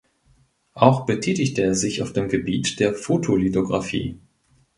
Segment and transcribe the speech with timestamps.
[0.73, 4.17] Auch betätigte er sich auf dem Gebiet der Fotolithografie.